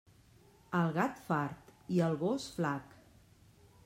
[0.77, 2.97] El gat, fart; i el gos, flac.